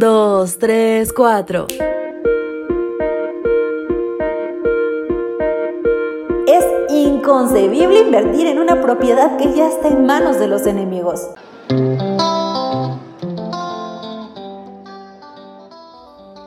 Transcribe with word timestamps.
2, 0.00 0.58
3, 0.58 1.12
4. 1.12 1.66
Es 6.46 6.64
inconcebible 6.88 8.00
invertir 8.00 8.46
en 8.46 8.60
una 8.60 8.80
propiedad 8.80 9.36
que 9.36 9.52
ya 9.54 9.68
está 9.68 9.88
en 9.88 10.06
manos 10.06 10.38
de 10.38 10.48
los 10.48 10.66
enemigos. 10.66 11.20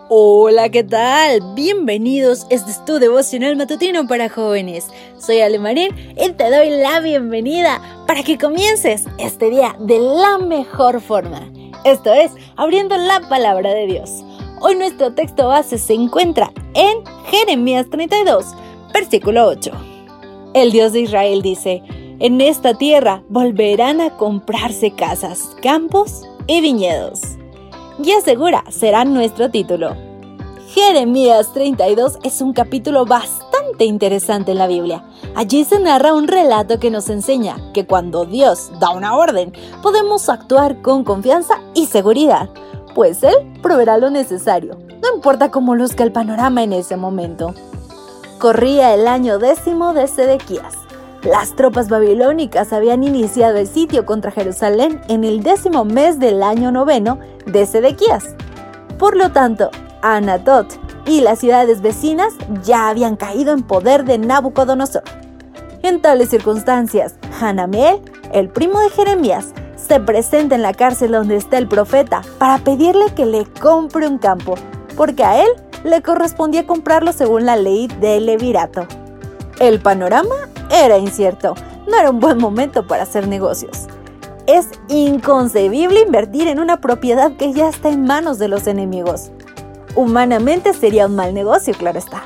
Hola, 0.10 0.70
¿qué 0.70 0.84
tal? 0.84 1.42
Bienvenidos, 1.54 2.48
este 2.50 2.72
es 2.72 2.84
tu 2.86 2.98
devocional 2.98 3.56
matutino 3.56 4.08
para 4.08 4.30
jóvenes. 4.30 4.88
Soy 5.20 5.42
Ale 5.42 5.60
Marín 5.60 5.90
y 6.18 6.32
te 6.32 6.50
doy 6.50 6.72
la 6.72 7.02
bienvenida 7.02 7.80
para 8.08 8.24
que 8.24 8.40
comiences 8.40 9.06
este 9.20 9.52
día 9.52 9.76
de 9.78 10.00
la 10.00 10.40
mejor 10.40 11.02
forma. 11.02 11.52
Esto 11.84 12.14
es, 12.14 12.32
abriendo 12.56 12.98
la 12.98 13.22
palabra 13.30 13.74
de 13.74 13.88
Dios. 13.88 14.24
Hoy 14.62 14.76
nuestro 14.76 15.14
texto 15.14 15.48
base 15.48 15.78
se 15.78 15.94
encuentra 15.94 16.52
en 16.74 17.04
Jeremías 17.26 17.88
32, 17.90 18.46
versículo 18.94 19.48
8. 19.48 19.72
El 20.54 20.72
Dios 20.72 20.94
de 20.94 21.02
Israel 21.02 21.42
dice, 21.42 21.84
en 22.20 22.40
esta 22.42 22.74
tierra 22.76 23.24
volverán 23.30 24.02
a 24.02 24.18
comprarse 24.18 24.92
casas, 24.92 25.56
campos 25.62 26.24
y 26.48 26.62
viñedos 26.62 27.38
y 28.02 28.12
asegura 28.12 28.64
será 28.70 29.06
nuestro 29.06 29.50
título. 29.50 29.96
Jeremías 30.70 31.54
32 31.54 32.20
es 32.24 32.42
un 32.42 32.54
capítulo 32.54 33.06
bastante 33.06 33.53
interesante 33.80 34.52
en 34.52 34.58
la 34.58 34.68
Biblia. 34.68 35.04
Allí 35.36 35.64
se 35.64 35.80
narra 35.80 36.14
un 36.14 36.28
relato 36.28 36.80
que 36.80 36.92
nos 36.92 37.10
enseña 37.10 37.58
que 37.74 37.86
cuando 37.86 38.26
Dios 38.26 38.72
da 38.80 38.92
una 38.92 39.16
orden, 39.16 39.54
podemos 39.82 40.30
actuar 40.30 40.82
con 40.82 41.04
confianza 41.04 41.56
y 41.74 41.88
seguridad, 41.88 42.50
pues 42.94 43.24
Él 43.24 43.34
proveerá 43.62 43.98
lo 43.98 44.10
necesario, 44.10 44.78
no 45.02 45.16
importa 45.16 45.52
cómo 45.52 45.76
luzca 45.76 46.04
el 46.04 46.12
panorama 46.12 46.64
en 46.64 46.74
ese 46.74 46.96
momento. 46.96 47.54
Corría 48.40 48.94
el 48.94 49.08
año 49.08 49.40
décimo 49.40 49.94
de 49.94 50.08
Sedequías. 50.08 50.76
Las 51.24 51.56
tropas 51.56 51.88
babilónicas 51.88 52.74
habían 52.74 53.04
iniciado 53.04 53.58
el 53.58 53.68
sitio 53.68 54.06
contra 54.06 54.32
Jerusalén 54.32 55.02
en 55.08 55.24
el 55.24 55.42
décimo 55.42 55.86
mes 55.86 56.20
del 56.20 56.44
año 56.44 56.72
noveno 56.72 57.20
de 57.46 57.66
Sedequías. 57.66 58.36
Por 59.00 59.16
lo 59.16 59.32
tanto, 59.32 59.70
Anatot 60.02 60.68
y 61.06 61.22
las 61.22 61.40
ciudades 61.40 61.82
vecinas 61.82 62.34
ya 62.64 62.90
habían 62.90 63.16
caído 63.16 63.54
en 63.54 63.64
poder 63.64 64.06
de 64.06 64.18
Nabucodonosor. 64.18 65.04
En 65.82 66.02
tales 66.02 66.30
circunstancias, 66.30 67.16
Hanameel, 67.42 68.00
el 68.32 68.50
primo 68.50 68.80
de 68.80 68.90
Jeremías, 68.90 69.54
se 69.76 70.00
presenta 70.00 70.56
en 70.56 70.62
la 70.62 70.74
cárcel 70.74 71.12
donde 71.12 71.36
está 71.36 71.58
el 71.58 71.68
profeta 71.68 72.22
para 72.38 72.58
pedirle 72.60 73.06
que 73.16 73.26
le 73.26 73.46
compre 73.46 74.08
un 74.08 74.18
campo, 74.18 74.56
porque 74.96 75.24
a 75.24 75.44
él 75.44 75.50
le 75.84 76.02
correspondía 76.02 76.66
comprarlo 76.66 77.12
según 77.12 77.46
la 77.46 77.58
ley 77.58 77.88
del 78.00 78.26
levirato. 78.26 78.88
El 79.60 79.82
panorama 79.82 80.36
era 80.72 80.98
incierto, 80.98 81.56
no 81.88 81.98
era 81.98 82.10
un 82.10 82.20
buen 82.20 82.38
momento 82.38 82.88
para 82.88 83.04
hacer 83.04 83.28
negocios. 83.28 83.88
Es 84.48 84.70
inconcebible 84.88 86.02
invertir 86.02 86.48
en 86.48 86.60
una 86.60 86.82
propiedad 86.82 87.36
que 87.38 87.54
ya 87.54 87.70
está 87.70 87.90
en 87.90 88.06
manos 88.06 88.40
de 88.40 88.48
los 88.48 88.68
enemigos. 88.68 89.32
Humanamente 89.96 90.74
sería 90.74 91.06
un 91.06 91.16
mal 91.16 91.34
negocio, 91.34 91.74
claro 91.78 92.00
está. 92.00 92.24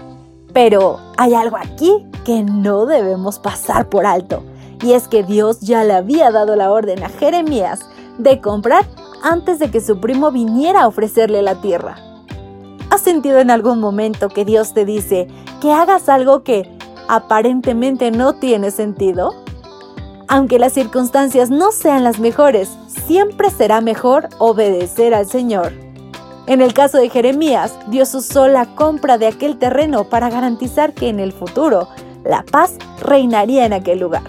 Pero 0.53 0.99
hay 1.17 1.33
algo 1.33 1.57
aquí 1.57 2.05
que 2.23 2.43
no 2.43 2.85
debemos 2.85 3.39
pasar 3.39 3.89
por 3.89 4.05
alto. 4.05 4.43
Y 4.81 4.93
es 4.93 5.07
que 5.07 5.23
Dios 5.23 5.59
ya 5.59 5.83
le 5.83 5.93
había 5.93 6.31
dado 6.31 6.55
la 6.55 6.71
orden 6.71 7.03
a 7.03 7.09
Jeremías 7.09 7.81
de 8.17 8.39
comprar 8.41 8.85
antes 9.23 9.59
de 9.59 9.69
que 9.69 9.81
su 9.81 9.99
primo 9.99 10.31
viniera 10.31 10.83
a 10.83 10.87
ofrecerle 10.87 11.41
la 11.41 11.61
tierra. 11.61 11.97
¿Has 12.89 13.01
sentido 13.01 13.39
en 13.39 13.51
algún 13.51 13.79
momento 13.79 14.29
que 14.29 14.45
Dios 14.45 14.73
te 14.73 14.85
dice 14.85 15.27
que 15.61 15.73
hagas 15.73 16.07
algo 16.07 16.43
que 16.43 16.69
aparentemente 17.07 18.11
no 18.11 18.33
tiene 18.33 18.71
sentido? 18.71 19.33
Aunque 20.29 20.59
las 20.59 20.73
circunstancias 20.73 21.49
no 21.49 21.71
sean 21.71 22.03
las 22.03 22.19
mejores, 22.19 22.69
siempre 22.87 23.49
será 23.49 23.81
mejor 23.81 24.29
obedecer 24.39 25.13
al 25.13 25.27
Señor. 25.27 25.86
En 26.47 26.61
el 26.61 26.73
caso 26.73 26.97
de 26.97 27.09
Jeremías, 27.09 27.77
Dios 27.87 28.15
usó 28.15 28.47
la 28.47 28.73
compra 28.73 29.17
de 29.17 29.27
aquel 29.27 29.59
terreno 29.59 30.05
para 30.05 30.29
garantizar 30.29 30.93
que 30.93 31.09
en 31.09 31.19
el 31.19 31.33
futuro 31.33 31.89
la 32.23 32.43
paz 32.43 32.75
reinaría 33.01 33.65
en 33.65 33.73
aquel 33.73 33.99
lugar. 33.99 34.23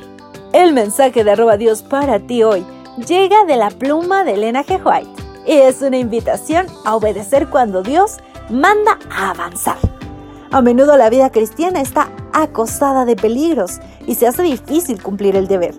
El 0.52 0.72
mensaje 0.72 1.22
de 1.22 1.30
arroba 1.30 1.56
Dios 1.56 1.82
para 1.84 2.18
ti 2.18 2.42
hoy 2.42 2.66
llega 3.06 3.44
de 3.44 3.54
la 3.54 3.70
pluma 3.70 4.24
de 4.24 4.32
Elena 4.32 4.64
G. 4.64 4.84
White 4.84 5.22
y 5.46 5.52
es 5.52 5.80
una 5.80 5.96
invitación 5.96 6.66
a 6.84 6.96
obedecer 6.96 7.48
cuando 7.50 7.84
Dios 7.84 8.16
manda 8.50 8.98
a 9.12 9.30
avanzar. 9.30 9.78
A 10.50 10.60
menudo 10.60 10.96
la 10.96 11.10
vida 11.10 11.30
cristiana 11.30 11.80
está 11.80 12.08
acosada 12.32 13.04
de 13.04 13.14
peligros 13.14 13.78
y 14.08 14.16
se 14.16 14.26
hace 14.26 14.42
difícil 14.42 15.00
cumplir 15.00 15.36
el 15.36 15.46
deber. 15.46 15.76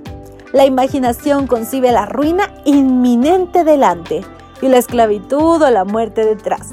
La 0.54 0.66
imaginación 0.66 1.48
concibe 1.48 1.92
la 1.92 2.06
ruina 2.06 2.54
inminente 2.64 3.66
delante 3.66 4.24
y 4.62 4.68
la 4.68 4.78
esclavitud 4.78 5.62
o 5.62 5.70
la 5.70 5.86
muerte 5.86 6.26
detrás. 6.26 6.70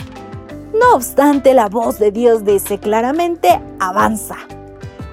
No 0.72 0.94
obstante, 0.94 1.54
la 1.54 1.68
voz 1.68 1.98
de 1.98 2.10
Dios 2.10 2.44
dice 2.44 2.78
claramente, 2.78 3.60
avanza. 3.78 4.36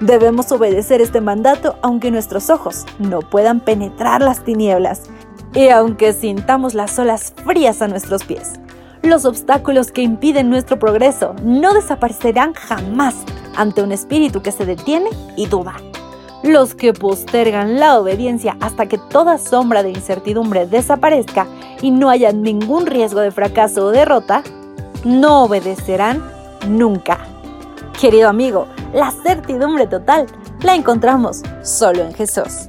Debemos 0.00 0.50
obedecer 0.52 1.00
este 1.00 1.20
mandato 1.20 1.76
aunque 1.82 2.10
nuestros 2.10 2.50
ojos 2.50 2.84
no 2.98 3.20
puedan 3.20 3.60
penetrar 3.60 4.20
las 4.20 4.44
tinieblas 4.44 5.04
y 5.54 5.68
aunque 5.68 6.12
sintamos 6.12 6.74
las 6.74 6.98
olas 6.98 7.32
frías 7.44 7.80
a 7.80 7.88
nuestros 7.88 8.24
pies. 8.24 8.54
Los 9.02 9.24
obstáculos 9.24 9.92
que 9.92 10.02
impiden 10.02 10.50
nuestro 10.50 10.78
progreso 10.78 11.34
no 11.42 11.74
desaparecerán 11.74 12.54
jamás 12.54 13.14
ante 13.56 13.82
un 13.82 13.92
espíritu 13.92 14.42
que 14.42 14.52
se 14.52 14.66
detiene 14.66 15.10
y 15.36 15.46
duda. 15.46 15.74
Los 16.44 16.74
que 16.74 16.92
postergan 16.92 17.80
la 17.80 17.98
obediencia 17.98 18.58
hasta 18.60 18.84
que 18.86 18.98
toda 18.98 19.38
sombra 19.38 19.82
de 19.82 19.88
incertidumbre 19.88 20.66
desaparezca 20.66 21.46
y 21.80 21.90
no 21.90 22.10
haya 22.10 22.32
ningún 22.32 22.84
riesgo 22.84 23.20
de 23.20 23.30
fracaso 23.30 23.86
o 23.86 23.90
derrota, 23.90 24.42
no 25.06 25.44
obedecerán 25.44 26.22
nunca. 26.68 27.18
Querido 27.98 28.28
amigo, 28.28 28.66
la 28.92 29.10
certidumbre 29.10 29.86
total 29.86 30.26
la 30.62 30.74
encontramos 30.74 31.42
solo 31.62 32.02
en 32.02 32.12
Jesús. 32.12 32.68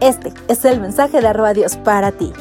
Este 0.00 0.32
es 0.48 0.64
el 0.64 0.80
mensaje 0.80 1.20
de 1.20 1.28
arroba 1.28 1.52
Dios 1.52 1.76
para 1.76 2.10
ti. 2.10 2.32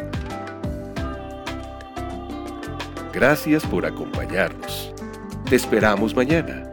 Gracias 3.11 3.65
por 3.65 3.85
acompañarnos. 3.85 4.93
Te 5.49 5.57
esperamos 5.57 6.15
mañana. 6.15 6.63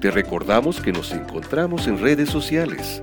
Te 0.00 0.10
recordamos 0.10 0.80
que 0.80 0.92
nos 0.92 1.12
encontramos 1.12 1.86
en 1.86 2.00
redes 2.00 2.30
sociales. 2.30 3.02